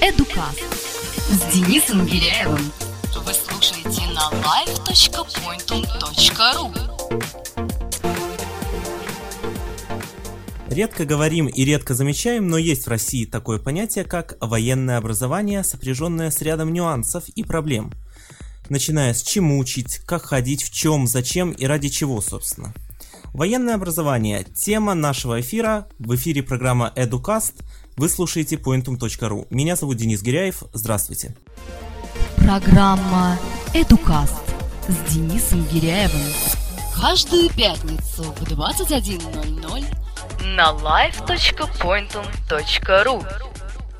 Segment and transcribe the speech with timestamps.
[0.00, 0.64] Эдукаст
[1.30, 2.72] с Денисом Гиряевым.
[3.24, 6.74] Вы слушаете на live.pointum.ru
[10.68, 16.30] Редко говорим и редко замечаем, но есть в России такое понятие, как военное образование, сопряженное
[16.30, 17.92] с рядом нюансов и проблем.
[18.68, 22.74] Начиная с чему учить, как ходить, в чем, зачем и ради чего, собственно.
[23.32, 25.86] Военное образование– тема нашего эфира.
[25.98, 27.54] В эфире программа EduCast.
[27.96, 29.46] Вы слушаете pointum.ru.
[29.48, 30.64] Меня зовут Денис Гиряев.
[30.74, 31.34] Здравствуйте.
[32.36, 33.38] Программа
[33.72, 34.34] «Эдукаст»
[34.86, 36.20] с Денисом Гиряевым.
[36.94, 39.84] Каждую пятницу в 21.00
[40.44, 43.26] на live.pointum.ru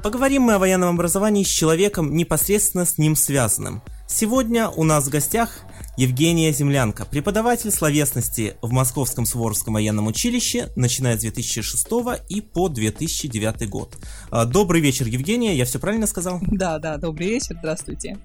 [0.02, 3.80] Поговорим мы о военном образовании с человеком, непосредственно с ним связанным.
[4.06, 5.60] Сегодня у нас в гостях
[5.96, 11.86] Евгения Землянка, преподаватель словесности в Московском Суворовском военном училище, начиная с 2006
[12.28, 13.96] и по 2009 год.
[14.30, 16.38] А, добрый вечер, Евгения, я все правильно сказал?
[16.42, 18.18] Да, да, добрый вечер, здравствуйте.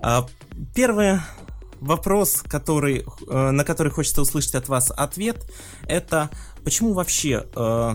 [0.00, 0.26] А,
[0.74, 1.18] первый
[1.80, 5.44] вопрос, который, э, на который хочется услышать от вас ответ,
[5.86, 6.30] это
[6.64, 7.94] почему вообще э,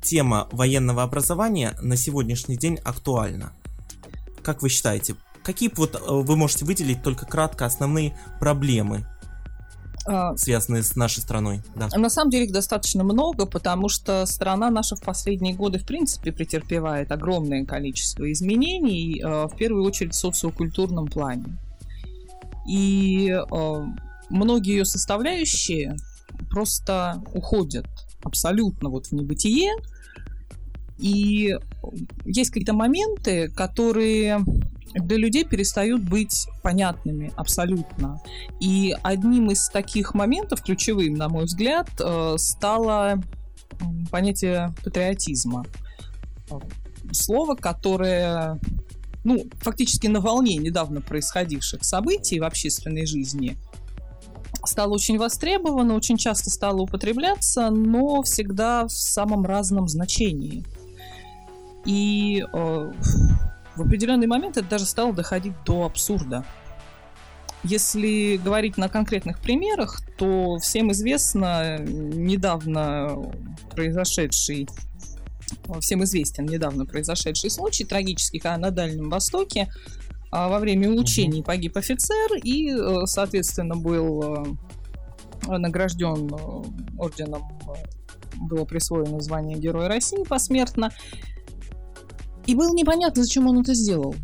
[0.00, 3.52] тема военного образования на сегодняшний день актуальна?
[4.42, 5.16] Как вы считаете,
[5.48, 9.06] Какие вот э, вы можете выделить только кратко основные проблемы,
[10.04, 11.62] а, связанные с нашей страной?
[11.74, 11.88] Да.
[11.96, 16.32] На самом деле их достаточно много, потому что страна наша в последние годы, в принципе,
[16.32, 21.56] претерпевает огромное количество изменений, э, в первую очередь в социокультурном плане.
[22.68, 23.84] И э,
[24.28, 25.96] многие ее составляющие
[26.50, 27.86] просто уходят
[28.22, 29.72] абсолютно вот в небытие,
[30.98, 31.56] и
[32.26, 34.44] есть какие-то моменты, которые
[34.94, 38.20] для людей перестают быть понятными абсолютно.
[38.60, 43.22] И одним из таких моментов, ключевым, на мой взгляд, э, стало
[44.10, 45.64] понятие патриотизма.
[47.12, 48.58] Слово, которое
[49.24, 53.56] ну, фактически на волне недавно происходивших событий в общественной жизни
[54.64, 60.64] стало очень востребовано, очень часто стало употребляться, но всегда в самом разном значении.
[61.84, 62.92] И э,
[63.78, 66.44] в определенный момент это даже стало доходить до абсурда.
[67.64, 73.32] Если говорить на конкретных примерах, то всем известно недавно
[73.70, 74.68] произошедший
[75.80, 79.68] всем известен недавно произошедший случай трагический, когда на Дальнем Востоке
[80.30, 84.56] а, во время учений погиб офицер и, э, соответственно, был
[85.46, 87.42] э, награжден э, орденом,
[88.36, 90.90] было присвоено звание Героя России посмертно.
[92.48, 94.14] И было непонятно, зачем он это сделал.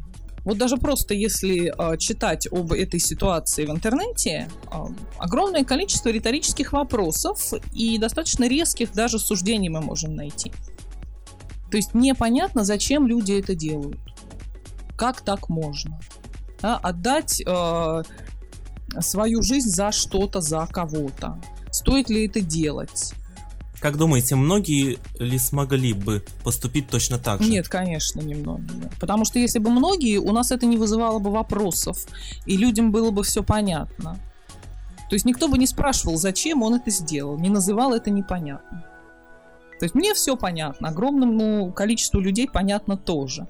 [0.45, 4.77] Вот даже просто если э, читать об этой ситуации в интернете, э,
[5.19, 10.53] огромное количество риторических вопросов и достаточно резких даже суждений мы можем найти.
[11.71, 14.01] То есть непонятно, зачем люди это делают.
[14.97, 16.01] Как так можно?
[16.63, 18.03] Да, отдать э,
[19.01, 21.43] свою жизнь за что-то, за кого-то.
[21.71, 23.13] Стоит ли это делать?
[23.85, 27.51] Как думаете, многие ли смогли бы поступить точно так же?
[27.51, 28.91] Нет, конечно, не многие.
[28.99, 31.99] Потому что если бы многие, у нас это не вызывало бы вопросов,
[32.47, 34.19] и людям было бы все понятно.
[35.11, 38.87] То есть никто бы не спрашивал, зачем он это сделал, не называл это непонятно.
[39.79, 43.49] То есть мне все понятно, огромному количеству людей понятно тоже.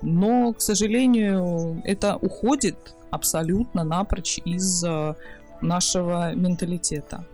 [0.00, 5.14] Но, к сожалению, это уходит абсолютно напрочь из э,
[5.60, 7.26] нашего менталитета.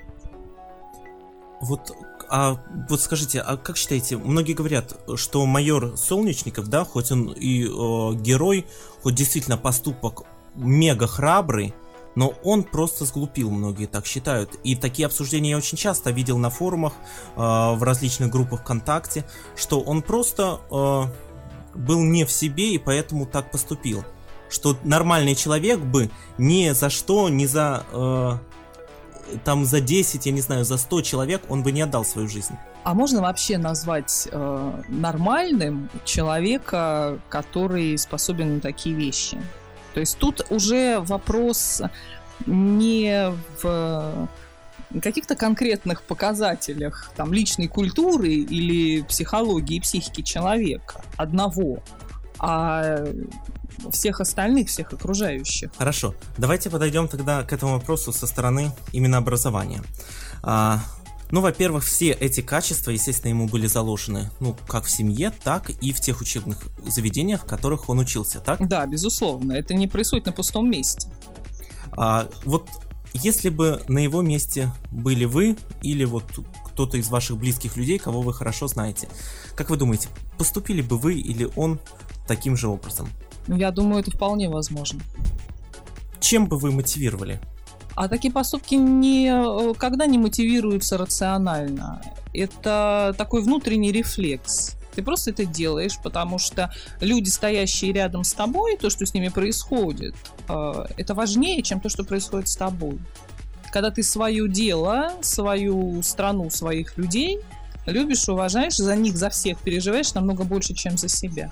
[1.60, 1.92] Вот
[2.30, 2.58] а
[2.88, 7.68] вот скажите, а как считаете, многие говорят, что майор Солнечников, да, хоть он и э,
[8.14, 8.66] герой,
[9.02, 10.22] хоть действительно поступок
[10.54, 11.74] мега храбрый,
[12.14, 14.54] но он просто сглупил, многие так считают.
[14.62, 16.92] И такие обсуждения я очень часто видел на форумах,
[17.34, 19.24] э, в различных группах ВКонтакте,
[19.56, 24.04] что он просто э, был не в себе и поэтому так поступил.
[24.48, 28.38] Что нормальный человек бы ни за что, ни за э,
[29.44, 32.54] там за 10, я не знаю, за 100 человек он бы не отдал свою жизнь.
[32.82, 39.40] А можно вообще назвать э, нормальным человека, который способен на такие вещи?
[39.94, 41.82] То есть тут уже вопрос
[42.46, 43.32] не
[43.62, 44.28] в
[45.02, 51.82] каких-то конкретных показателях там, личной культуры или психологии психики человека одного,
[52.40, 53.04] а
[53.90, 55.70] всех остальных, всех окружающих.
[55.76, 59.82] Хорошо, давайте подойдем тогда к этому вопросу со стороны именно образования.
[60.42, 60.82] А,
[61.30, 65.92] ну, во-первых, все эти качества, естественно, ему были заложены, ну, как в семье, так и
[65.92, 68.66] в тех учебных заведениях, в которых он учился, так?
[68.66, 71.08] Да, безусловно, это не происходит на пустом месте.
[71.92, 72.68] А, вот
[73.12, 76.24] если бы на его месте были вы или вот
[76.64, 79.08] кто-то из ваших близких людей, кого вы хорошо знаете,
[79.54, 80.08] как вы думаете,
[80.38, 81.80] поступили бы вы или он
[82.30, 83.08] таким же образом?
[83.48, 85.00] Я думаю, это вполне возможно.
[86.20, 87.40] Чем бы вы мотивировали?
[87.96, 92.00] А такие поступки никогда не мотивируются рационально.
[92.32, 94.76] Это такой внутренний рефлекс.
[94.94, 99.28] Ты просто это делаешь, потому что люди, стоящие рядом с тобой, то, что с ними
[99.28, 100.14] происходит,
[100.48, 102.98] э, это важнее, чем то, что происходит с тобой.
[103.72, 107.40] Когда ты свое дело, свою страну, своих людей
[107.86, 111.50] любишь, уважаешь, за них, за всех переживаешь намного больше, чем за себя.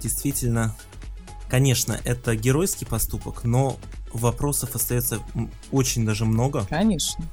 [0.00, 0.76] Действительно,
[1.48, 3.78] конечно, это геройский поступок, но
[4.12, 5.20] вопросов остается
[5.70, 6.66] очень даже много.
[6.68, 7.24] Конечно.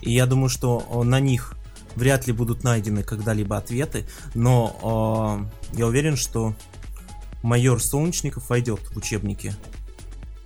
[0.00, 1.54] И я думаю, что на них
[1.94, 6.54] вряд ли будут найдены когда-либо ответы, но э, я уверен, что
[7.42, 9.54] майор Солнечников войдет в учебники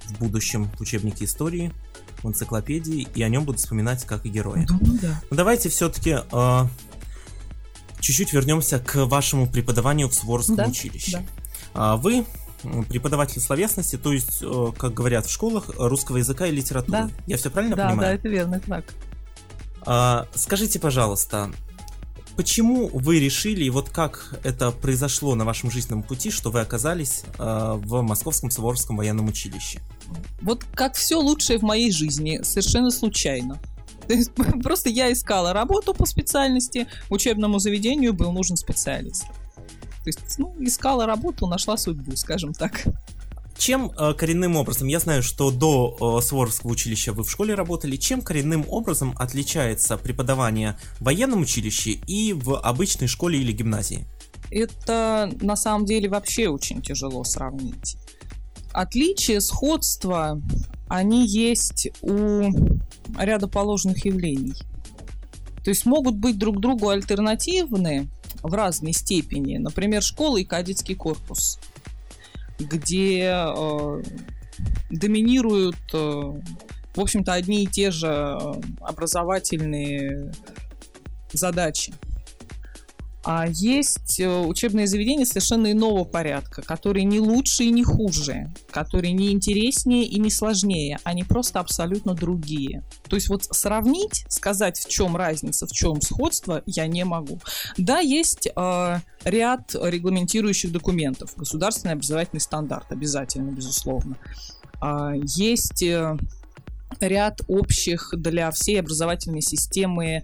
[0.07, 1.73] в будущем, в учебники истории,
[2.23, 4.67] в энциклопедии, и о нем будут вспоминать как и героя.
[4.67, 5.23] Думаю, да.
[5.31, 6.67] Но давайте все-таки э,
[8.01, 11.19] чуть-чуть вернемся к вашему преподаванию в Суворовском Да, училище.
[11.19, 11.46] А
[11.97, 12.25] вы
[12.65, 17.05] м, преподаватель словесности, то есть, э, как говорят в школах, русского языка и литературы.
[17.05, 17.11] Да.
[17.27, 18.15] Я все правильно Да, да, понимаю?
[18.17, 18.85] это верно, это так.
[19.83, 21.51] А, скажите, пожалуйста,
[22.35, 27.23] почему вы решили, и вот как это произошло на вашем жизненном пути, что вы оказались
[27.39, 29.81] а, в Московском Суворовском военном училище?
[30.41, 33.61] Вот как все лучшее в моей жизни, совершенно случайно.
[34.09, 34.33] То есть
[34.63, 39.25] просто я искала работу по специальности, учебному заведению был нужен специалист.
[40.07, 42.85] То есть, ну, искала работу, нашла судьбу, скажем так.
[43.59, 47.97] Чем э, коренным образом, я знаю, что до э, Суворовского училища вы в школе работали,
[47.97, 54.07] чем коренным образом отличается преподавание в военном училище и в обычной школе или гимназии?
[54.53, 57.97] Это на самом деле вообще очень тяжело сравнить.
[58.73, 60.41] Отличия, сходства,
[60.87, 62.49] они есть у
[63.19, 64.55] ряда положенных явлений.
[65.65, 68.09] То есть могут быть друг другу альтернативны
[68.43, 69.59] в разной степени.
[69.59, 71.59] Например, школа и кадетский корпус,
[72.59, 74.03] где э,
[74.91, 78.39] доминируют, э, в общем-то, одни и те же э,
[78.81, 80.33] образовательные
[81.33, 81.93] задачи.
[83.29, 89.15] А есть э, учебные заведения совершенно иного порядка, которые не лучше и не хуже, которые
[89.15, 92.85] не интереснее и не сложнее, они просто абсолютно другие.
[93.09, 97.41] То есть вот сравнить, сказать, в чем разница, в чем сходство, я не могу.
[97.77, 104.19] Да, есть э, ряд регламентирующих документов, государственный образовательный стандарт обязательно, безусловно.
[104.81, 106.17] А, есть э,
[107.01, 110.23] ряд общих для всей образовательной системы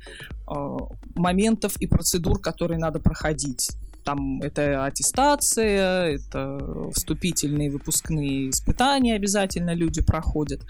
[1.14, 3.70] моментов и процедур, которые надо проходить.
[4.04, 10.62] Там это аттестация, это вступительные выпускные испытания обязательно люди проходят.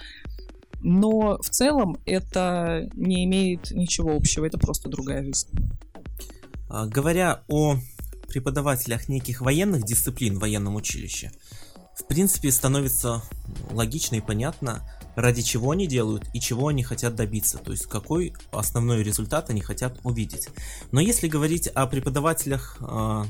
[0.82, 5.49] Но в целом это не имеет ничего общего, это просто другая жизнь.
[6.69, 7.76] А, Говоря о
[8.28, 11.31] преподавателях неких военных дисциплин в военном училище,
[11.94, 13.23] в принципе становится
[13.70, 14.82] логично и понятно,
[15.14, 19.61] ради чего они делают и чего они хотят добиться, то есть какой основной результат они
[19.61, 20.49] хотят увидеть.
[20.91, 23.25] Но если говорить о преподавателях э,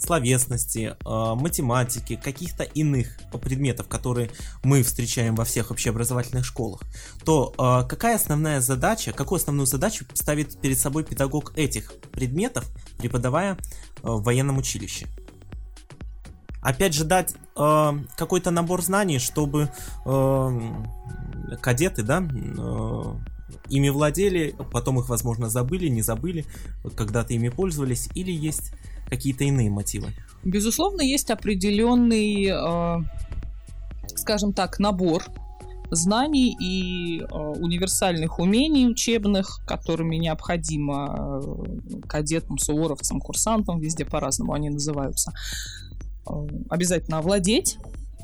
[0.00, 4.30] словесности, э, математики, каких-то иных предметов, которые
[4.64, 6.80] мы встречаем во всех общеобразовательных школах,
[7.24, 12.66] то э, какая основная задача, какую основную задачу ставит перед собой педагог этих предметов,
[12.98, 13.56] преподавая э,
[14.02, 15.06] в военном училище?
[16.62, 19.70] Опять же дать э, какой-то набор знаний, чтобы
[20.04, 20.60] э,
[21.60, 23.02] кадеты, да, э,
[23.68, 26.44] ими владели, потом их, возможно, забыли, не забыли,
[26.96, 28.72] когда-то ими пользовались, или есть
[29.08, 30.08] какие-то иные мотивы?
[30.44, 33.04] Безусловно, есть определенный, э,
[34.14, 35.24] скажем так, набор
[35.90, 44.70] знаний и э, универсальных умений учебных, которыми необходимо э, кадетам, суворовцам, курсантам, везде по-разному они
[44.70, 45.32] называются,
[46.68, 47.78] обязательно овладеть.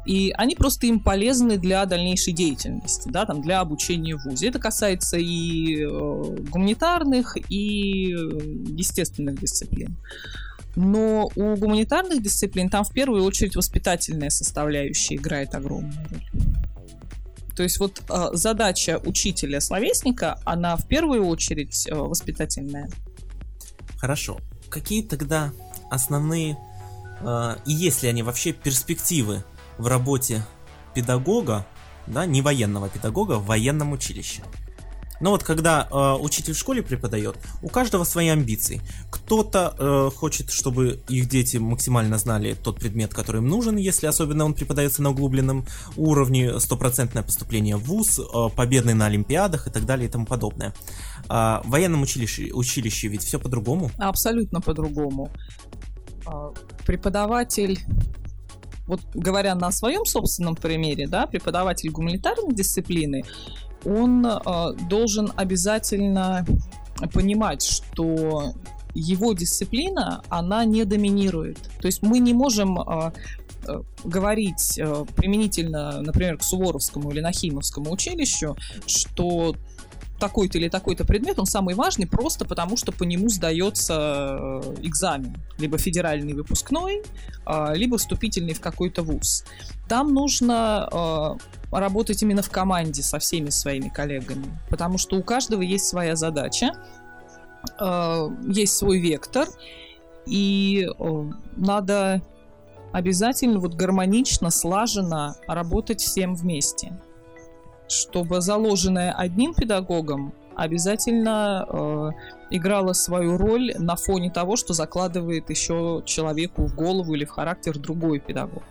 [0.06, 4.48] И они просто им полезны для дальнейшей деятельности, да, там, для обучения в ВУЗе.
[4.48, 8.16] Это касается и э, гуманитарных, и э,
[8.76, 9.96] естественных дисциплин.
[10.76, 16.42] Но у гуманитарных дисциплин там в первую очередь воспитательная составляющая играет огромную роль.
[17.56, 22.90] То есть вот э, задача учителя-словесника, она в первую очередь э, воспитательная.
[23.98, 24.38] Хорошо.
[24.68, 25.52] Какие тогда
[25.90, 26.56] основные, э,
[27.22, 29.44] и есть ли они вообще перспективы
[29.78, 30.44] в работе
[30.94, 31.66] педагога,
[32.06, 34.42] да, не военного педагога, в военном училище?
[35.20, 38.80] Но вот когда э, учитель в школе преподает, у каждого свои амбиции.
[39.10, 44.44] Кто-то э, хочет, чтобы их дети максимально знали тот предмет, который им нужен, если особенно
[44.44, 49.86] он преподается на углубленном уровне, стопроцентное поступление в ВУЗ, э, победный на Олимпиадах и так
[49.86, 50.74] далее и тому подобное.
[51.28, 53.90] А в военном училище, училище ведь все по-другому?
[53.98, 55.30] Абсолютно по-другому.
[56.26, 56.52] А,
[56.86, 57.78] преподаватель
[58.86, 63.24] вот говоря на своем собственном примере, да, преподаватель гуманитарной дисциплины,
[63.84, 64.40] он э,
[64.88, 66.46] должен обязательно
[67.12, 68.52] понимать, что
[68.94, 71.58] его дисциплина, она не доминирует.
[71.80, 73.12] То есть мы не можем э,
[74.04, 74.80] говорить
[75.16, 78.56] применительно, например, к Суворовскому или Нахимовскому училищу,
[78.86, 79.56] что
[80.18, 85.36] такой-то или такой-то предмет, он самый важный просто потому, что по нему сдается э, экзамен.
[85.58, 87.02] Либо федеральный выпускной,
[87.44, 89.44] а, либо вступительный в какой-то вуз.
[89.88, 95.62] Там нужно э, работать именно в команде со всеми своими коллегами, потому что у каждого
[95.62, 96.72] есть своя задача,
[97.78, 99.48] э, есть свой вектор,
[100.26, 100.88] и
[101.56, 102.20] надо
[102.92, 106.98] обязательно вот гармонично, слаженно работать всем вместе
[107.88, 112.10] чтобы заложенное одним педагогом обязательно э,
[112.50, 117.78] играла свою роль на фоне того, что закладывает еще человеку в голову или в характер
[117.78, 118.62] другой педагог.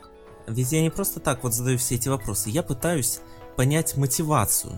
[0.48, 3.20] Ведь я не просто так вот задаю все эти вопросы, я пытаюсь
[3.56, 4.74] понять мотивацию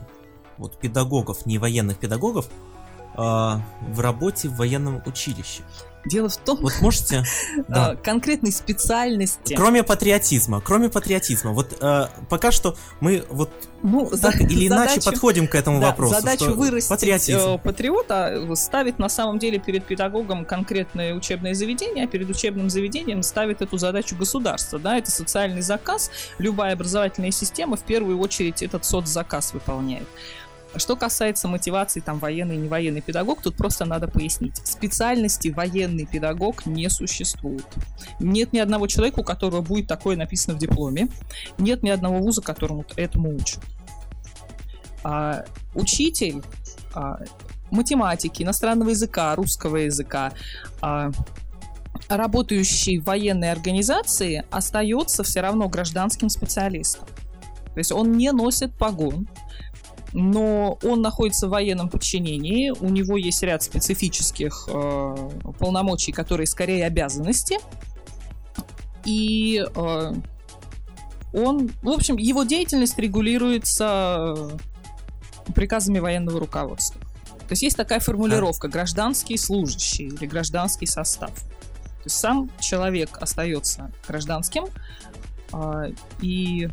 [0.57, 5.63] вот педагогов, не военных педагогов, э, в работе в военном училище.
[6.07, 7.23] Дело в том, вот можете
[7.67, 7.95] да.
[7.95, 9.55] конкретной специальности.
[9.55, 13.51] Кроме патриотизма, кроме патриотизма, вот э, пока что мы вот
[13.83, 16.15] ну, так за, или задачу, иначе подходим к этому да, вопросу.
[16.15, 17.39] Задачу вырастить патриотизм.
[17.39, 23.21] Э, патриота ставит на самом деле перед педагогом конкретное учебное заведение, а перед учебным заведением
[23.23, 24.79] ставит эту задачу государство.
[24.79, 26.09] Да, это социальный заказ.
[26.37, 30.07] Любая образовательная система в первую очередь этот соцзаказ выполняет.
[30.75, 34.57] Что касается мотивации, там, военный и невоенный педагог, тут просто надо пояснить.
[34.57, 37.65] Специальности военный педагог не существует.
[38.19, 41.07] Нет ни одного человека, у которого будет такое написано в дипломе.
[41.57, 43.61] Нет ни одного вуза, которому этому учат.
[45.03, 46.43] А, учитель
[46.93, 47.19] а,
[47.71, 50.33] математики, иностранного языка, русского языка,
[50.81, 51.11] а,
[52.09, 57.07] работающий в военной организации, остается все равно гражданским специалистом.
[57.73, 59.27] То есть он не носит погон,
[60.13, 66.85] но он находится в военном подчинении, у него есть ряд специфических э, полномочий, которые скорее
[66.85, 67.57] обязанности,
[69.05, 70.13] и э,
[71.33, 74.49] он, в общем, его деятельность регулируется
[75.53, 77.01] приказами военного руководства.
[77.01, 81.31] То есть есть такая формулировка гражданский служащий или гражданский состав.
[81.33, 84.65] То есть сам человек остается гражданским,
[85.53, 86.69] э, и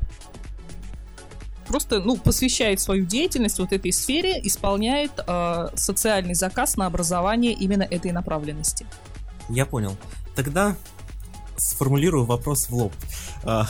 [1.75, 7.83] просто ну, посвящает свою деятельность вот этой сфере, исполняет э, социальный заказ на образование именно
[7.83, 8.87] этой направленности.
[9.49, 9.97] Я понял.
[10.37, 10.76] Тогда
[11.57, 12.93] сформулирую вопрос в лоб.
[13.43, 13.66] А,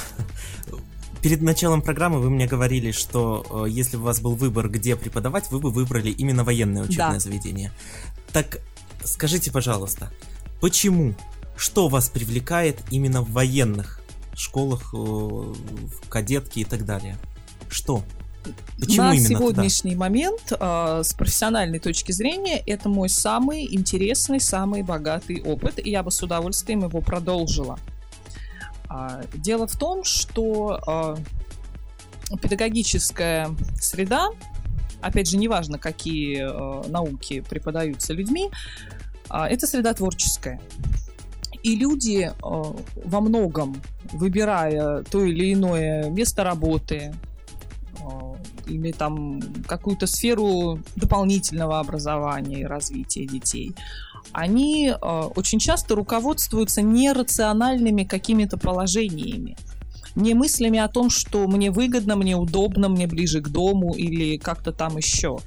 [1.23, 4.97] перед началом программы вы мне говорили, что э, если бы у вас был выбор, где
[4.97, 7.21] преподавать, вы бы выбрали именно военное учебное да.
[7.21, 7.73] заведение.
[8.35, 8.59] Так
[9.03, 10.13] скажите, пожалуйста,
[10.61, 11.15] почему?
[11.57, 14.03] Что вас привлекает именно в военных
[14.35, 17.17] школах, э, в кадетке и так далее?
[17.75, 18.05] Что?
[18.79, 20.01] Почему На сегодняшний туда?
[20.01, 26.03] момент, э, с профессиональной точки зрения, это мой самый интересный, самый богатый опыт, и я
[26.03, 27.79] бы с удовольствием его продолжила.
[28.89, 31.17] Э, дело в том, что
[32.31, 33.51] э, педагогическая
[33.81, 34.29] среда,
[35.01, 38.51] опять же, неважно, какие э, науки преподаются людьми,
[39.31, 40.61] э, это среда творческая.
[41.63, 43.81] И люди э, во многом,
[44.13, 47.15] выбирая то или иное место работы,
[48.67, 53.73] или там какую-то сферу дополнительного образования и развития детей,
[54.33, 59.57] они э, очень часто руководствуются нерациональными какими-то положениями
[60.15, 64.73] не мыслями о том, что мне выгодно, мне удобно, мне ближе к дому или как-то
[64.73, 65.39] там еще.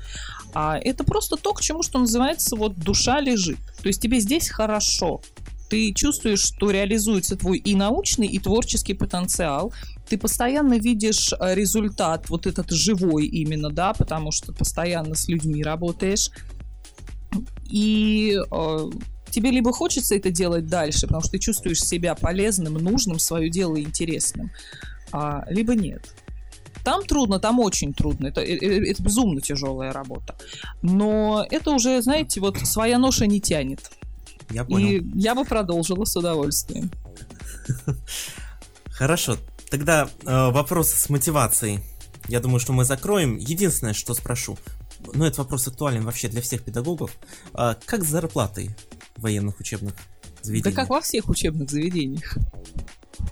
[0.54, 3.60] А это просто то, к чему, что называется, вот душа лежит.
[3.82, 5.22] То есть тебе здесь хорошо.
[5.70, 9.74] Ты чувствуешь, что реализуется твой и научный, и творческий потенциал
[10.10, 15.64] ты постоянно видишь э, результат, вот этот живой именно, да, потому что постоянно с людьми
[15.64, 16.30] работаешь.
[17.70, 18.90] И э,
[19.30, 23.80] тебе либо хочется это делать дальше, потому что ты чувствуешь себя полезным, нужным, свое дело
[23.80, 24.52] интересным,
[25.12, 26.14] а, либо нет.
[26.84, 28.28] Там трудно, там очень трудно.
[28.28, 30.36] Это, это, э, это безумно тяжелая работа.
[30.82, 33.92] Но это уже, знаете, вот своя ноша не тянет.
[34.50, 34.88] Я понял.
[34.88, 36.90] И я бы продолжила с удовольствием.
[38.90, 39.38] Хорошо.
[39.70, 41.82] Тогда э, вопрос с мотивацией.
[42.28, 43.38] Я думаю, что мы закроем.
[43.38, 44.58] Единственное, что спрошу.
[45.14, 47.12] ну этот вопрос актуален вообще для всех педагогов,
[47.54, 48.76] а, как с зарплатой
[49.18, 49.94] военных учебных
[50.42, 50.76] заведений?
[50.76, 52.38] Да как во всех учебных заведениях.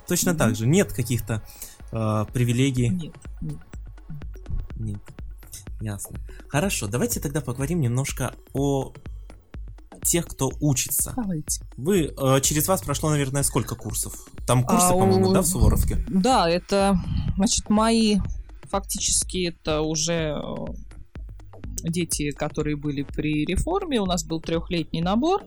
[0.06, 0.36] Точно mm-hmm.
[0.36, 0.66] так же.
[0.66, 1.42] Нет каких-то
[1.92, 2.88] э, привилегий?
[2.88, 3.58] Нет, нет.
[4.76, 5.00] Нет.
[5.80, 6.18] Ясно.
[6.48, 8.92] Хорошо, давайте тогда поговорим немножко о
[10.06, 11.12] тех, кто учится.
[11.16, 11.64] Давайте.
[11.76, 14.14] Вы, э, через вас прошло, наверное, сколько курсов?
[14.46, 16.04] Там курсы, а, по-моему, да, в Суворовке?
[16.08, 16.98] Да, это,
[17.36, 18.18] значит, мои
[18.70, 20.54] фактически это уже э,
[21.82, 24.00] дети, которые были при реформе.
[24.00, 25.44] У нас был трехлетний набор.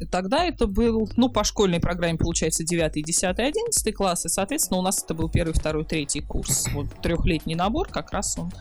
[0.00, 4.28] И тогда это был, ну, по школьной программе, получается, 9, 10, 11 классы.
[4.28, 6.68] Соответственно, у нас это был первый, второй, третий курс.
[6.72, 8.52] Вот трехлетний набор, как раз он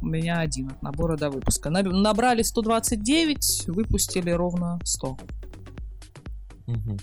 [0.00, 1.70] у меня один от набора до выпуска.
[1.70, 5.18] Набрали 129, выпустили ровно 100.
[6.66, 6.98] Угу.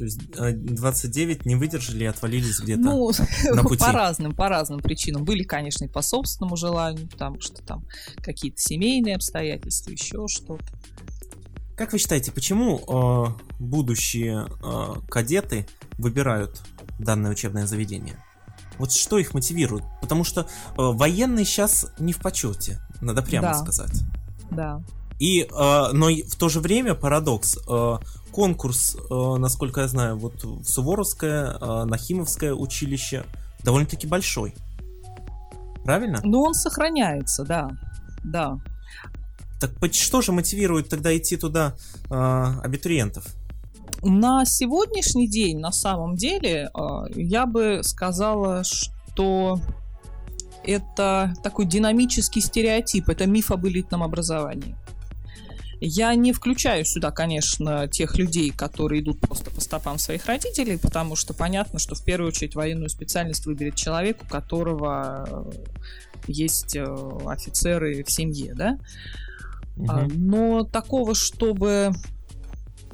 [0.00, 3.10] То есть 29 а, не выдержали и отвалились где-то ну,
[3.52, 3.84] на пути?
[3.84, 5.24] по разным, по разным причинам.
[5.24, 7.84] Были, конечно, и по собственному желанию, потому что там
[8.16, 10.64] какие-то семейные обстоятельства, еще что-то.
[11.76, 15.66] Как вы считаете, почему э, будущие э, кадеты
[15.98, 16.62] выбирают
[16.98, 18.16] данное учебное заведение?
[18.80, 19.84] Вот что их мотивирует?
[20.00, 20.46] Потому что э,
[20.76, 23.54] военные сейчас не в почете, надо прямо да.
[23.54, 24.02] сказать.
[24.50, 24.82] Да.
[25.18, 25.48] И, э,
[25.92, 27.58] но в то же время парадокс.
[27.68, 27.98] Э,
[28.30, 33.24] конкурс, э, насколько я знаю, вот в Суворовское, э, Нахимовское училище
[33.62, 34.54] довольно-таки большой.
[35.84, 36.20] Правильно?
[36.22, 37.70] Ну, он сохраняется, да.
[38.24, 38.58] Да.
[39.60, 41.74] Так что же мотивирует тогда идти туда
[42.08, 43.26] э, абитуриентов?
[44.02, 49.60] На сегодняшний день, на самом деле, а, я бы сказала, что
[50.64, 54.76] это такой динамический стереотип, это миф об элитном образовании.
[55.82, 61.16] Я не включаю сюда, конечно, тех людей, которые идут просто по стопам своих родителей, потому
[61.16, 65.52] что понятно, что в первую очередь военную специальность выберет человек, у которого э,
[66.26, 66.84] есть э,
[67.26, 68.78] офицеры в семье, да.
[69.76, 70.12] Угу.
[70.16, 71.92] Но такого, чтобы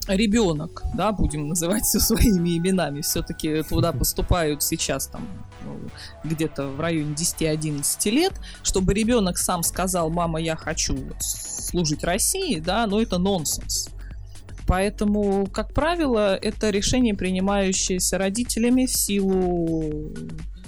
[0.09, 5.27] ребенок, да, будем называть все своими именами, все-таки туда поступают сейчас там
[5.65, 5.79] ну,
[6.25, 8.33] где-то в районе 10-11 лет,
[8.63, 13.91] чтобы ребенок сам сказал, мама, я хочу служить России, да, но это нонсенс.
[14.67, 20.13] Поэтому, как правило, это решение, принимающееся родителями в силу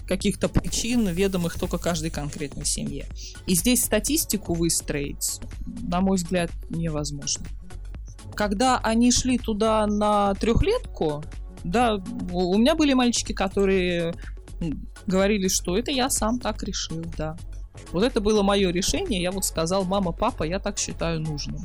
[0.07, 3.07] каких-то причин, ведомых только каждой конкретной семье.
[3.47, 7.45] И здесь статистику выстроить, на мой взгляд, невозможно
[8.39, 11.25] когда они шли туда на трехлетку,
[11.65, 11.97] да,
[12.33, 14.15] у меня были мальчики, которые
[15.09, 17.37] говорили, что это я сам так решил, да.
[17.91, 21.65] Вот это было мое решение, я вот сказал, мама, папа, я так считаю нужным.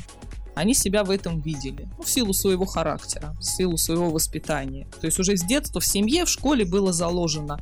[0.55, 4.87] Они себя в этом видели, ну, в силу своего характера, в силу своего воспитания.
[4.99, 7.59] То есть уже с детства в семье, в школе было заложено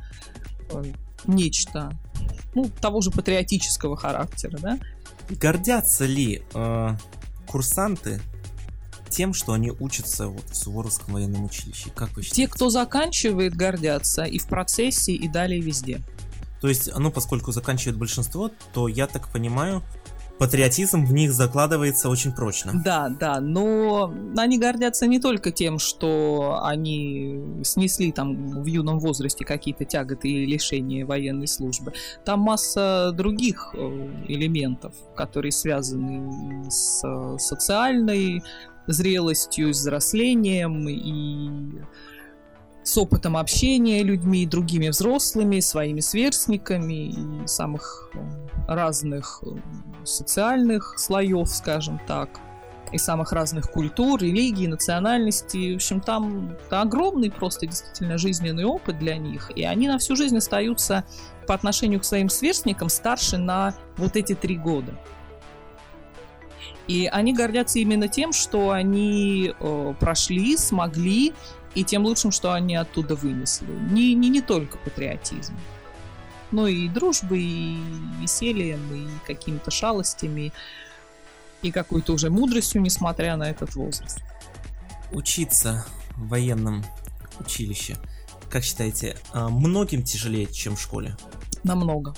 [1.26, 1.90] нечто,
[2.54, 4.78] ну, того же патриотического характера, да.
[5.28, 6.90] Гордятся ли э,
[7.46, 8.22] курсанты
[9.12, 11.90] тем, что они учатся вот в Суворовском военном училище?
[11.94, 12.46] Как вы считаете?
[12.46, 16.00] Те, кто заканчивает, гордятся и в процессе, и далее везде.
[16.60, 19.82] То есть, ну, поскольку заканчивает большинство, то я так понимаю,
[20.42, 22.72] патриотизм в них закладывается очень прочно.
[22.84, 29.44] Да, да, но они гордятся не только тем, что они снесли там в юном возрасте
[29.44, 31.92] какие-то тяготы и лишения военной службы.
[32.24, 33.78] Там масса других э,
[34.26, 38.42] элементов, которые связаны с э, социальной
[38.86, 41.82] зрелостью, взрослением и
[42.82, 48.18] с опытом общения людьми, другими взрослыми, своими сверстниками и самых э,
[48.66, 49.56] разных э,
[50.04, 52.40] социальных слоев, скажем так,
[52.90, 55.72] и самых разных культур, религий, национальностей.
[55.72, 60.36] В общем, там огромный просто действительно жизненный опыт для них, и они на всю жизнь
[60.36, 61.04] остаются
[61.46, 64.92] по отношению к своим сверстникам старше на вот эти три года.
[66.88, 71.32] И они гордятся именно тем, что они э, прошли, смогли,
[71.74, 73.66] и тем лучшим, что они оттуда вынесли.
[73.90, 75.54] Не, не, не только патриотизм,
[76.50, 77.78] но и дружбой, и
[78.20, 80.52] весельем, и какими-то шалостями,
[81.62, 84.20] и какой-то уже мудростью, несмотря на этот возраст.
[85.12, 86.84] Учиться в военном
[87.40, 87.96] училище,
[88.50, 91.16] как считаете, а, многим тяжелее, чем в школе?
[91.62, 92.14] Намного.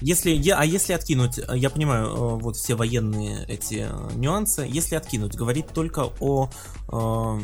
[0.00, 4.66] Если я, а если откинуть, э, я понимаю, э, вот все военные эти э, нюансы,
[4.68, 6.50] если откинуть, говорить только о
[6.92, 7.40] э,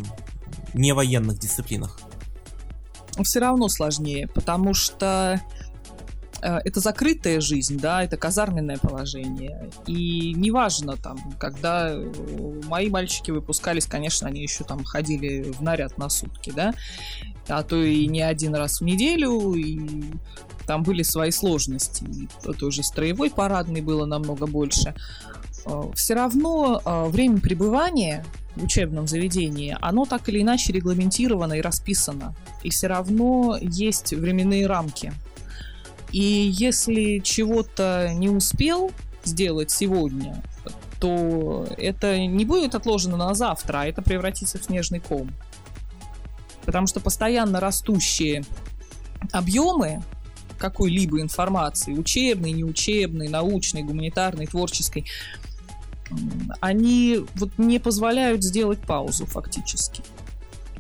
[0.75, 1.99] невоенных дисциплинах.
[3.23, 5.41] Все равно сложнее, потому что
[6.43, 9.71] это закрытая жизнь, да, это казарменное положение.
[9.87, 11.97] И неважно, там, когда
[12.67, 16.75] мои мальчики выпускались, конечно, они еще там ходили в наряд на сутки, да,
[17.49, 19.81] а то и не один раз в неделю, и
[20.67, 22.05] там были свои сложности.
[22.05, 24.95] И той же строевой парадный было намного больше.
[25.67, 28.25] Э, Все равно э, время пребывания
[28.57, 32.35] в учебном заведении, оно так или иначе регламентировано и расписано.
[32.63, 35.13] И все равно есть временные рамки.
[36.13, 38.91] И если чего-то не успел
[39.25, 40.43] сделать сегодня,
[40.99, 45.31] то это не будет отложено на завтра, а это превратится в снежный ком.
[46.65, 48.45] Потому что постоянно растущие
[49.33, 50.03] объемы
[50.59, 55.07] какой-либо информации, учебной, неучебной, научной, гуманитарной, творческой,
[56.61, 60.03] они вот не позволяют сделать паузу фактически.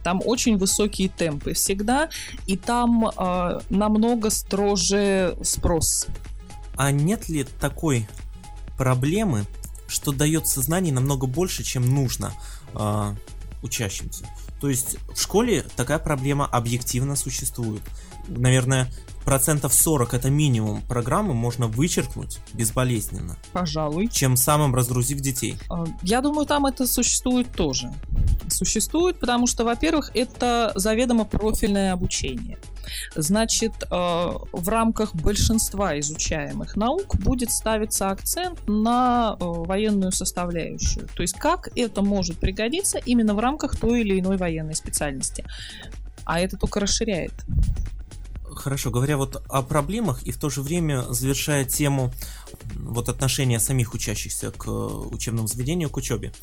[0.02, 2.08] Там очень высокие темпы всегда,
[2.46, 6.06] и там э, намного строже спрос.
[6.76, 8.08] А нет ли такой
[8.78, 9.44] проблемы,
[9.88, 12.32] что дается знаний намного больше, чем нужно
[12.74, 13.14] э,
[13.62, 14.24] учащимся?
[14.60, 17.82] То есть в школе такая проблема объективно существует.
[18.28, 18.90] Наверное,
[19.30, 23.36] процентов 40 это минимум программы можно вычеркнуть безболезненно.
[23.52, 24.08] Пожалуй.
[24.08, 25.56] Чем самым разгрузив детей.
[26.02, 27.92] Я думаю, там это существует тоже.
[28.48, 32.58] Существует, потому что, во-первых, это заведомо профильное обучение.
[33.14, 41.06] Значит, в рамках большинства изучаемых наук будет ставиться акцент на военную составляющую.
[41.14, 45.44] То есть как это может пригодиться именно в рамках той или иной военной специальности.
[46.24, 47.32] А это только расширяет
[48.60, 52.12] Хорошо, говоря вот о проблемах и в то же время завершая тему
[52.76, 56.34] вот отношения самих учащихся к учебному заведению, к учебе.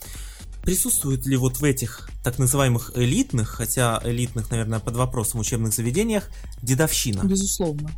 [0.63, 6.30] Присутствует ли вот в этих так называемых элитных, хотя элитных, наверное, под вопросом учебных заведениях,
[6.63, 7.21] дедовщина?
[7.23, 7.91] Безусловно.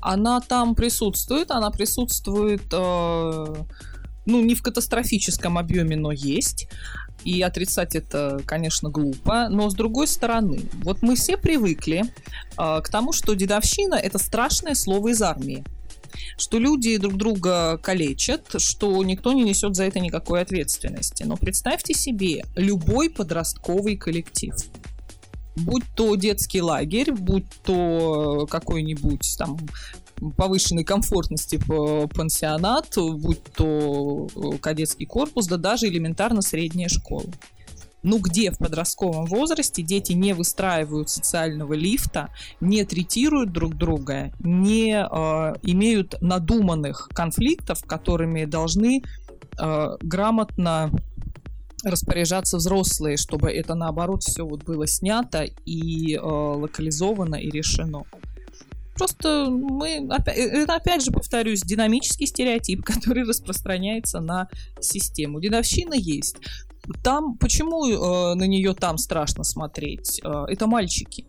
[0.00, 3.54] Она там присутствует, она присутствует, э,
[4.26, 6.68] ну, не в катастрофическом объеме, но есть.
[7.24, 9.48] И отрицать это, конечно, глупо.
[9.48, 14.74] Но с другой стороны, вот мы все привыкли э, к тому, что дедовщина это страшное
[14.74, 15.64] слово из армии
[16.36, 21.22] что люди друг друга калечат, что никто не несет за это никакой ответственности.
[21.22, 24.54] Но представьте себе любой подростковый коллектив.
[25.56, 29.58] Будь то детский лагерь, будь то какой-нибудь там
[30.36, 31.60] повышенной комфортности
[32.14, 34.28] пансионат, будь то
[34.60, 37.26] кадетский корпус, да даже элементарно средняя школа.
[38.02, 42.30] Ну где в подростковом возрасте дети не выстраивают социального лифта,
[42.60, 49.02] не третируют друг друга, не э, имеют надуманных конфликтов, которыми должны
[49.60, 50.90] э, грамотно
[51.84, 58.04] распоряжаться взрослые, чтобы это наоборот все вот было снято и э, локализовано и решено.
[59.00, 65.40] Просто мы, опять, это опять же, повторюсь, динамический стереотип, который распространяется на систему.
[65.40, 66.36] Дедовщина есть.
[67.02, 70.20] Там, почему э, на нее там страшно смотреть?
[70.22, 71.24] Э, это мальчики.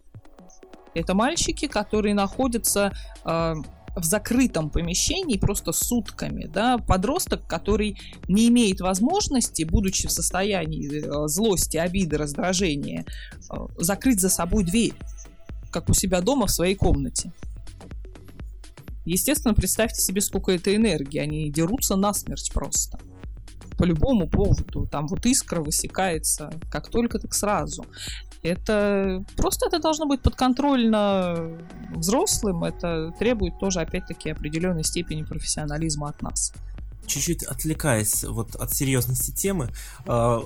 [0.94, 2.92] Это мальчики, которые находятся
[3.24, 3.54] э,
[3.96, 11.28] в закрытом помещении просто сутками, да, подросток, который не имеет возможности, будучи в состоянии э,
[11.30, 13.06] злости, обиды, раздражения,
[13.50, 14.96] э, закрыть за собой дверь,
[15.70, 17.32] как у себя дома в своей комнате.
[19.06, 23.00] Естественно, представьте себе, сколько это энергии, они дерутся насмерть просто
[23.82, 24.86] по любому поводу.
[24.86, 27.84] Там вот искра высекается как только, так сразу.
[28.44, 31.58] Это просто это должно быть подконтрольно
[31.96, 32.64] взрослым.
[32.64, 36.54] Это требует тоже, опять-таки, определенной степени профессионализма от нас.
[37.08, 39.72] Чуть-чуть отвлекаясь вот от серьезности темы,
[40.06, 40.44] а,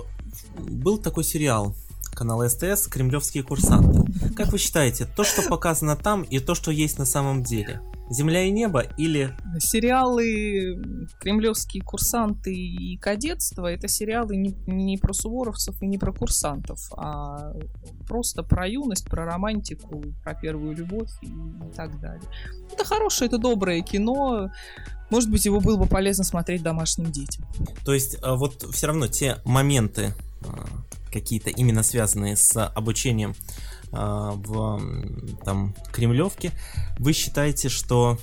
[0.58, 1.76] был такой сериал
[2.14, 4.34] канала СТС «Кремлевские курсанты».
[4.34, 8.44] Как вы считаете, то, что показано там и то, что есть на самом деле– Земля
[8.44, 9.36] и небо или...
[9.60, 16.80] Сериалы «Кремлевские курсанты» и «Кадетство»— это сериалы не, не про суворовцев и не про курсантов,
[16.96, 17.54] а
[18.08, 21.30] просто про юность, про романтику, про первую любовь и,
[21.76, 22.30] так далее.
[22.72, 24.52] Это хорошее, это доброе кино.
[25.10, 27.46] Может быть, его было бы полезно смотреть домашним детям.
[27.84, 30.68] То есть а, вот все равно те моменты а,
[31.12, 33.36] какие-то именно связанные с обучением
[33.96, 34.82] в
[35.44, 36.52] там Кремлевке,
[37.00, 38.18] вы считаете, что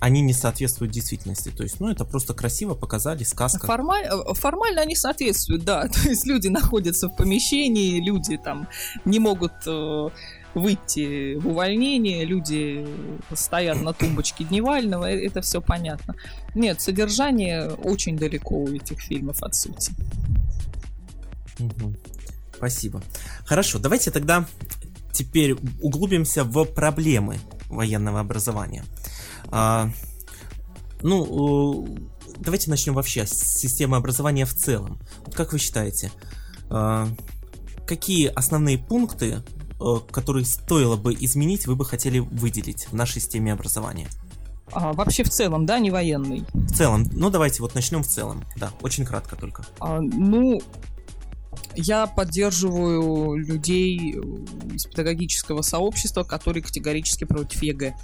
[0.00, 1.50] они не соответствуют действительности.
[1.50, 3.66] То есть, ну, это просто красиво показали, сказка.
[3.66, 4.04] Формаль...
[4.04, 5.88] Э, формально они соответствуют, да.
[5.88, 8.68] То есть люди находятся в помещении, люди там
[9.04, 10.08] не могут э,
[10.54, 12.86] выйти в увольнение, люди
[13.32, 16.14] стоят на тумбочке Дневального, э, это все понятно.
[16.54, 19.92] Нет, содержание очень далеко у этих фильмов от сути.
[21.58, 21.94] Угу.
[22.56, 23.02] Спасибо.
[23.44, 24.46] Хорошо, давайте тогда
[25.18, 28.84] теперь углубимся в проблемы военного образования.
[29.50, 29.90] А,
[31.02, 31.98] ну,
[32.38, 35.00] давайте начнем вообще с системы образования в целом.
[35.26, 36.12] Вот как вы считаете,
[36.70, 37.08] а,
[37.86, 39.42] какие основные пункты
[40.10, 44.08] который стоило бы изменить, вы бы хотели выделить в нашей системе образования?
[44.72, 46.44] А, вообще в целом, да, не военный.
[46.52, 49.64] В целом, ну давайте вот начнем в целом, да, очень кратко только.
[49.78, 50.60] А, ну,
[51.80, 54.16] я поддерживаю людей
[54.74, 57.94] из педагогического сообщества, которые категорически против ЕГЭ.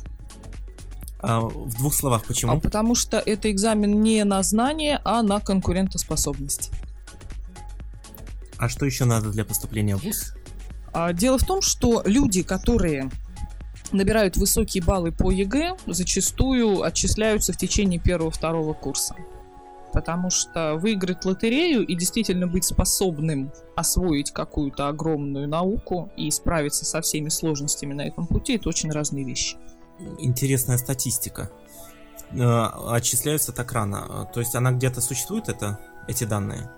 [1.18, 2.52] А, в двух словах, почему?
[2.52, 6.70] А потому что это экзамен не на знание, а на конкурентоспособность.
[8.58, 10.34] А что еще надо для поступления в ВУЗ?
[10.92, 13.10] А, дело в том, что люди, которые
[13.90, 19.16] набирают высокие баллы по ЕГЭ, зачастую отчисляются в течение первого-второго курса.
[19.94, 27.00] Потому что выиграть лотерею и действительно быть способным освоить какую-то огромную науку и справиться со
[27.00, 29.56] всеми сложностями на этом пути, это очень разные вещи.
[30.18, 31.48] Интересная статистика.
[32.32, 34.28] Э, отчисляются так рано.
[34.34, 35.78] То есть она где-то существует, это,
[36.08, 36.68] эти данные?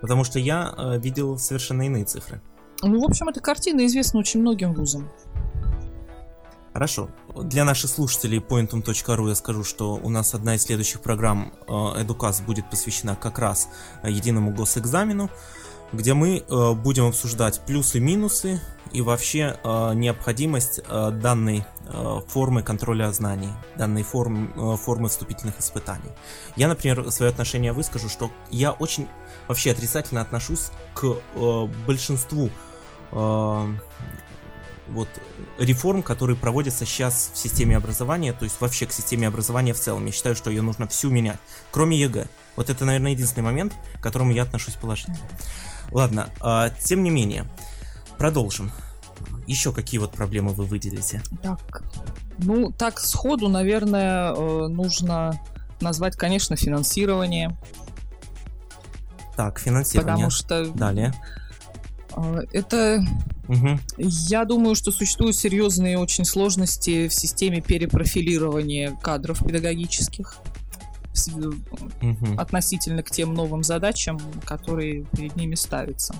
[0.00, 2.40] Потому что я э, видел совершенно иные цифры.
[2.82, 5.10] Ну, в общем, эта картина известна очень многим вузам.
[6.74, 7.08] Хорошо.
[7.36, 12.44] Для наших слушателей pointum.ru я скажу, что у нас одна из следующих программ Educast э,
[12.44, 13.68] будет посвящена как раз
[14.02, 15.30] э, единому госэкзамену,
[15.92, 18.60] где мы э, будем обсуждать плюсы-минусы
[18.90, 21.64] и вообще необходимость данной
[22.28, 26.12] формы контроля знаний, данной формы, формы вступительных испытаний.
[26.54, 29.08] Я, например, свое отношение выскажу, что я очень
[29.48, 31.16] вообще отрицательно отношусь к
[31.88, 32.50] большинству
[34.88, 35.08] вот
[35.58, 40.06] реформ, которые проводятся сейчас в системе образования, то есть вообще к системе образования в целом.
[40.06, 41.38] Я считаю, что ее нужно всю менять,
[41.70, 42.26] кроме ЕГЭ.
[42.56, 45.18] Вот это, наверное, единственный момент, к которому я отношусь положительно.
[45.90, 47.46] Ладно, а, тем не менее,
[48.18, 48.70] продолжим.
[49.46, 51.22] Еще какие вот проблемы вы выделите?
[51.42, 51.82] Так,
[52.38, 55.40] ну так сходу, наверное, э, нужно
[55.80, 57.56] назвать, конечно, финансирование.
[59.36, 60.14] Так, финансирование.
[60.14, 61.14] Потому что далее
[62.52, 63.04] это,
[63.48, 63.78] угу.
[63.96, 70.36] я думаю, что существуют серьезные очень сложности в системе перепрофилирования кадров педагогических
[71.36, 72.34] угу.
[72.36, 76.14] относительно к тем новым задачам, которые перед ними ставятся.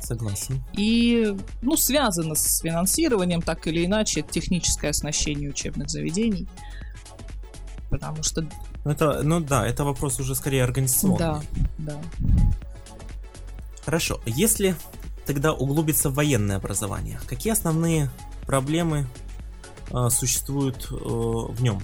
[0.00, 0.62] Согласен.
[0.72, 6.46] И, ну, связано с финансированием, так или иначе, техническое оснащение учебных заведений.
[7.90, 8.46] Потому что...
[8.84, 11.18] Ну, это, ну да, это вопрос уже скорее организационный.
[11.18, 11.42] Да,
[11.78, 12.00] да.
[13.86, 14.74] Хорошо, если
[15.26, 18.10] тогда углубиться в военное образование, какие основные
[18.44, 19.06] проблемы
[19.92, 21.80] э, существуют э, в нем?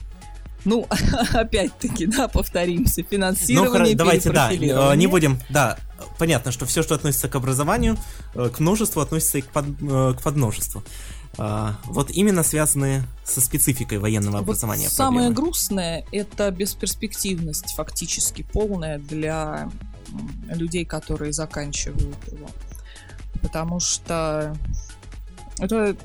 [0.64, 0.84] Ну,
[1.32, 5.78] опять-таки, да, повторимся, финансирование, ну, давайте, да, э, не будем, да,
[6.18, 7.96] понятно, что все, что относится к образованию,
[8.34, 10.82] э, к множеству, относится и к, под, э, к подмножеству.
[11.38, 14.88] А, вот именно связанные со спецификой военного вот образования.
[14.88, 15.34] Самое проблемы.
[15.34, 19.70] грустное это бесперспективность фактически полная для
[20.48, 22.48] людей, которые заканчивают его.
[23.42, 24.56] Потому что
[25.58, 25.96] это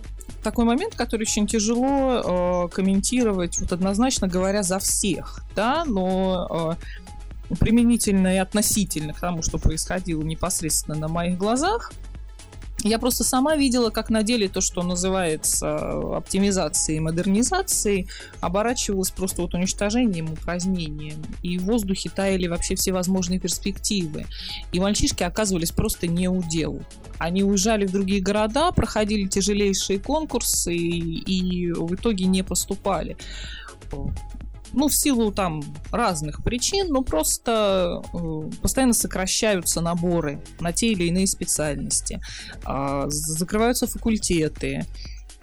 [0.43, 6.77] такой момент, который очень тяжело э, комментировать, вот однозначно говоря, за всех, да, но
[7.49, 11.91] э, применительно и относительно к тому, что происходило непосредственно на моих глазах,
[12.83, 15.77] я просто сама видела, как на деле то, что называется
[16.15, 18.07] оптимизацией и модернизацией,
[18.39, 21.23] оборачивалось просто вот уничтожением, упразднением.
[21.41, 24.25] И в воздухе таяли вообще все возможные перспективы.
[24.71, 26.81] И мальчишки оказывались просто не у дел.
[27.17, 33.17] Они уезжали в другие города, проходили тяжелейшие конкурсы и, и в итоге не поступали
[34.73, 41.05] ну, в силу там разных причин, но просто э, постоянно сокращаются наборы на те или
[41.05, 42.19] иные специальности,
[42.65, 44.85] э, закрываются факультеты,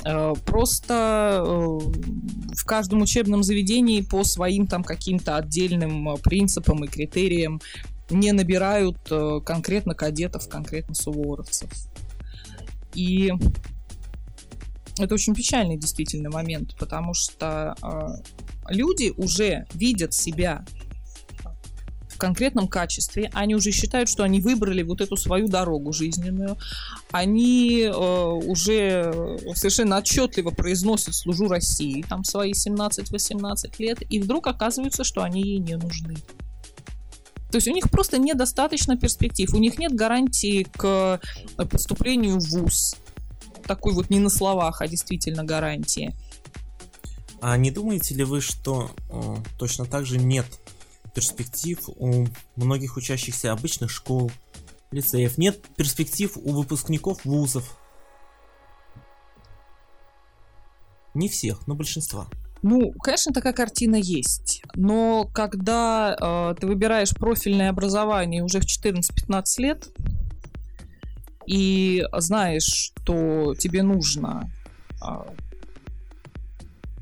[0.05, 7.61] э, просто э, в каждом учебном заведении по своим там каким-то отдельным принципам и критериям
[8.11, 8.99] не набирают
[9.47, 11.71] конкретно кадетов, конкретно суворовцев.
[12.95, 13.33] И
[14.99, 17.75] это очень печальный действительно момент, потому что
[18.69, 20.65] люди уже видят себя
[22.15, 26.57] в конкретном качестве, они уже считают, что они выбрали вот эту свою дорогу жизненную,
[27.11, 35.03] они э, уже совершенно отчетливо произносят «служу России», там свои 17-18 лет, и вдруг оказывается,
[35.03, 36.15] что они ей не нужны.
[37.51, 41.21] То есть у них просто недостаточно перспектив, у них нет гарантии к
[41.57, 42.97] поступлению в ВУЗ,
[43.67, 46.15] такой вот не на словах, а действительно гарантии.
[47.47, 50.47] А не думаете ли вы, что э, точно так же нет
[51.15, 52.27] перспектив у
[52.57, 54.33] многих учащихся обычных школ,
[54.91, 57.77] лицеев, нет перспектив у выпускников вузов?
[61.13, 62.29] Не всех, но большинства.
[62.63, 64.63] Ну, конечно, такая картина есть.
[64.75, 69.89] Но когда э, ты выбираешь профильное образование уже в 14-15 лет,
[71.47, 74.51] и знаешь, что тебе нужно
[75.03, 75.27] а,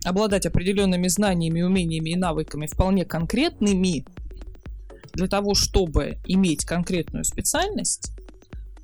[0.04, 4.04] обладать определенными знаниями, умениями и навыками вполне конкретными
[5.14, 8.12] для того, чтобы иметь конкретную специальность,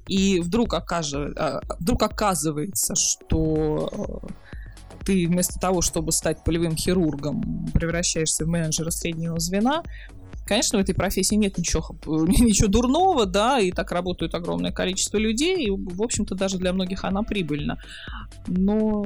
[0.07, 7.69] и вдруг, окажет, а, вдруг оказывается, что э, ты вместо того, чтобы стать полевым хирургом,
[7.75, 9.83] превращаешься в менеджера среднего звена,
[10.49, 15.67] Конечно, в этой профессии нет ничего, ничего дурного, да, и так работают огромное количество людей,
[15.67, 17.79] и, в общем-то, даже для многих она прибыльна.
[18.47, 19.05] Но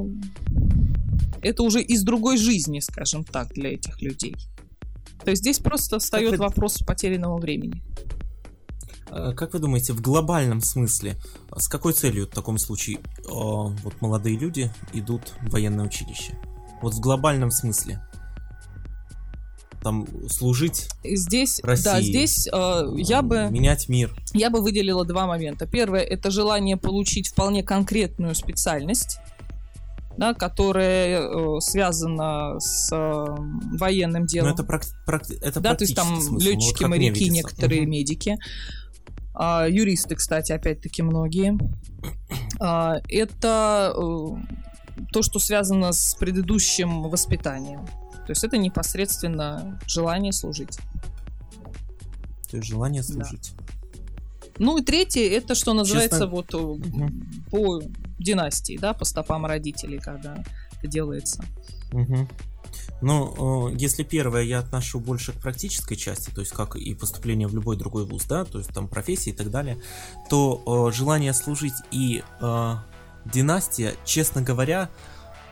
[1.41, 4.37] это уже из другой жизни, скажем так, для этих людей.
[5.25, 6.37] То есть здесь просто встает вы...
[6.39, 7.83] вопрос потерянного времени.
[9.09, 11.17] А, как вы думаете, в глобальном смысле,
[11.57, 16.39] с какой целью в таком случае вот молодые люди идут в военное училище?
[16.81, 18.01] Вот в глобальном смысле
[19.83, 24.15] там служить здесь, России, да, здесь э, я бы менять мир.
[24.33, 25.67] Я бы выделила два момента.
[25.67, 29.19] Первое это желание получить вполне конкретную специальность,
[30.17, 33.27] да, которая э, связана с э,
[33.79, 34.51] военным делом.
[34.51, 36.39] Но это, прак- прак- это да, то есть там смысл.
[36.39, 37.91] летчики, вот моряки, некоторые угу.
[37.91, 38.39] медики.
[39.35, 41.59] А, юристы, кстати, опять-таки многие.
[42.61, 47.87] А, это э, то, что связано с предыдущим воспитанием.
[48.27, 50.79] То есть это непосредственно желание служить.
[52.51, 53.55] То есть желание служить.
[53.57, 53.65] Да.
[54.59, 56.31] Ну и третье, это что называется Честно...
[56.31, 56.83] вот угу.
[57.51, 57.83] по
[58.23, 60.43] династии, да, по стопам родителей, когда
[60.79, 61.45] это делается.
[61.93, 62.29] Угу.
[63.03, 67.55] Ну, если первое я отношу больше к практической части, то есть как и поступление в
[67.55, 69.79] любой другой вуз, да, то есть там профессии и так далее,
[70.31, 72.75] то желание служить и э,
[73.25, 74.89] династия, честно говоря,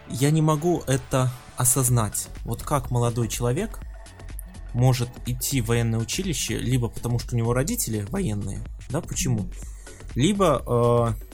[0.09, 2.29] я не могу это осознать.
[2.45, 3.81] Вот как молодой человек
[4.73, 9.51] может идти в военное училище, либо потому что у него родители военные, да, почему?
[10.15, 11.30] Либо э,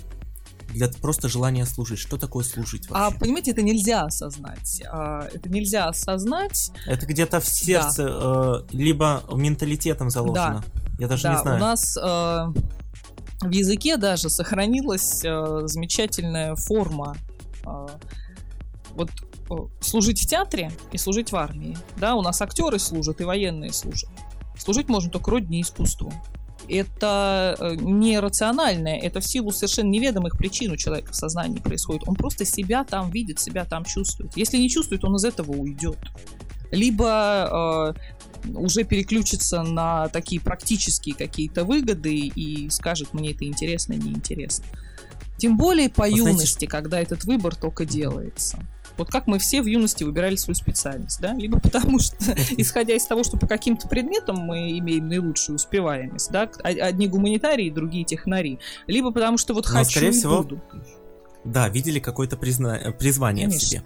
[0.77, 1.99] для просто желания служить.
[1.99, 3.17] Что такое служить а, вообще?
[3.17, 4.83] А, понимаете, это нельзя осознать.
[4.91, 6.71] А, это нельзя осознать.
[6.87, 8.65] Это где-то в сердце, да.
[8.71, 10.65] э, либо менталитетом заложено.
[10.75, 10.83] Да.
[10.99, 11.57] Я даже да, не знаю.
[11.57, 17.17] У нас э, в языке даже сохранилась э, замечательная форма.
[17.65, 19.11] Вот
[19.81, 21.77] служить в театре и служить в армии.
[21.99, 24.11] Да, у нас актеры служат и военные служат.
[24.59, 26.13] Служить можно только родине искусству.
[26.69, 32.03] Это э, нерациональное, это в силу совершенно неведомых причин у человека в сознании происходит.
[32.09, 34.37] Он просто себя там видит, себя там чувствует.
[34.37, 35.99] Если не чувствует, он из этого уйдет.
[36.73, 37.95] Либо
[38.45, 44.67] э, уже переключится на такие практические какие-то выгоды и скажет, мне это интересно, неинтересно.
[45.39, 48.59] Тем более по Вы юности, знаете, когда этот выбор только делается.
[48.97, 51.35] Вот как мы все в юности выбирали свою специальность, да?
[51.35, 52.17] Либо потому что,
[52.57, 56.51] исходя из того, что по каким-то предметам мы имеем наилучшую успеваемость, да?
[56.63, 58.59] Одни гуманитарии, другие технари.
[58.87, 60.61] Либо потому что вот Но, хочу скорее всего, буду.
[61.45, 62.77] Да, видели какое-то призна...
[62.77, 63.67] Э, призвание Конечно.
[63.67, 63.83] в себе.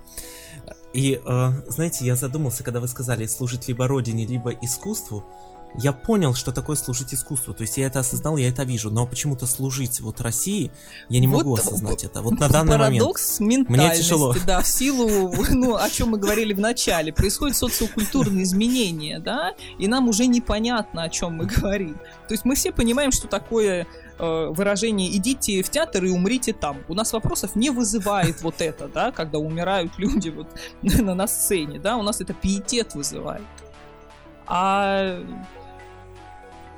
[0.93, 5.25] И, э, знаете, я задумался, когда вы сказали служить либо родине, либо искусству
[5.75, 7.55] я понял, что такое служить искусству.
[7.55, 8.91] То есть я это осознал, я это вижу.
[8.91, 10.71] Но почему-то служить вот России
[11.09, 12.23] я не вот могу осознать это.
[12.23, 13.69] Вот на данный парадокс момент.
[13.69, 14.35] Мне тяжело.
[14.47, 19.87] Да, в силу, ну, о чем мы говорили в начале, происходят социокультурные изменения, да, и
[19.87, 21.95] нам уже непонятно, о чем мы говорим.
[22.29, 23.87] То есть мы все понимаем, что такое
[24.19, 26.79] э, выражение «идите в театр и умрите там».
[26.89, 30.49] У нас вопросов не вызывает вот это, да, когда умирают люди вот
[30.83, 33.43] на, на сцене, да, у нас это пиетет вызывает.
[34.47, 35.23] А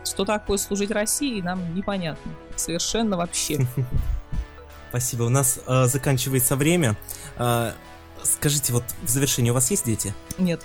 [0.04, 2.32] что такое служить России, нам непонятно.
[2.56, 3.66] Совершенно вообще.
[4.90, 5.22] Спасибо.
[5.22, 6.96] У нас э, заканчивается время.
[7.36, 7.72] Э,
[8.22, 10.14] скажите, вот в завершении у вас есть дети?
[10.38, 10.62] Нет.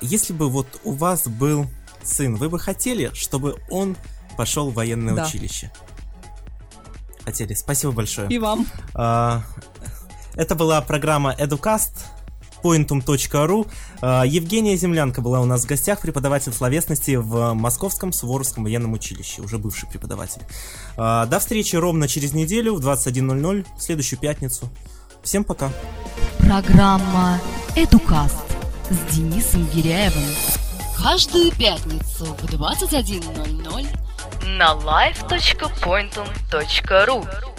[0.00, 1.66] Если бы вот у вас был
[2.04, 3.96] сын, вы бы хотели, чтобы он
[4.36, 5.26] пошел в военное да.
[5.26, 5.72] училище?
[7.24, 7.54] Хотели.
[7.54, 8.28] Спасибо большое.
[8.28, 8.66] И вам.
[8.94, 9.40] Э,
[10.34, 12.04] это была программа Educast
[12.62, 13.66] pointum.ru.
[14.00, 19.42] А, Евгения Землянка была у нас в гостях, преподаватель словесности в Московском Суворовском военном училище,
[19.42, 20.42] уже бывший преподаватель.
[20.96, 24.68] А, до встречи ровно через неделю в 21.00, в следующую пятницу.
[25.22, 25.70] Всем пока.
[26.38, 27.38] Программа
[27.76, 28.36] «Эдукаст»
[28.90, 30.24] с Денисом Гиряевым.
[30.96, 33.86] Каждую пятницу в 21.00
[34.56, 37.57] на live.pointum.ru